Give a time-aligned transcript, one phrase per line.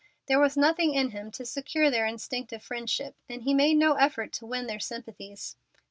[0.25, 4.31] There was nothing in him to secure their instinctive friendship, and he made no effort
[4.33, 5.55] to win their sympathies.